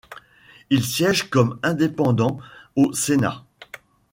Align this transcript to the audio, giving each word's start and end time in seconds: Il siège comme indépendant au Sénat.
Il 0.71 0.83
siège 0.83 1.29
comme 1.29 1.59
indépendant 1.61 2.39
au 2.75 2.91
Sénat. 2.91 3.45